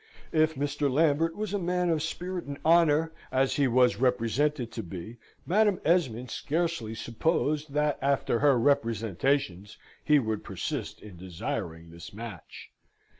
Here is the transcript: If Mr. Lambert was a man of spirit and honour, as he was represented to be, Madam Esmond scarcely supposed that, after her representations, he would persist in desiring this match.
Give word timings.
If 0.31 0.55
Mr. 0.55 0.91
Lambert 0.91 1.35
was 1.35 1.53
a 1.53 1.59
man 1.59 1.91
of 1.91 2.01
spirit 2.01 2.45
and 2.45 2.57
honour, 2.65 3.11
as 3.31 3.57
he 3.57 3.67
was 3.67 3.97
represented 3.97 4.71
to 4.71 4.81
be, 4.81 5.17
Madam 5.45 5.79
Esmond 5.85 6.31
scarcely 6.31 6.95
supposed 6.95 7.73
that, 7.73 7.99
after 8.01 8.39
her 8.39 8.57
representations, 8.57 9.77
he 10.03 10.17
would 10.17 10.43
persist 10.43 11.01
in 11.03 11.17
desiring 11.17 11.91
this 11.91 12.13
match. 12.13 12.71